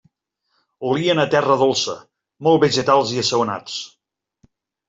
[0.91, 1.95] Olien a terra dolça,
[2.49, 3.77] molt vegetals i assaonats.